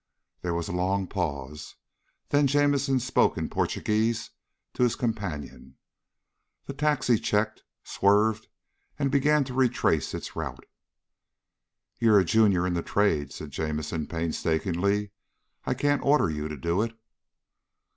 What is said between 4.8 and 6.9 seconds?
his companion. The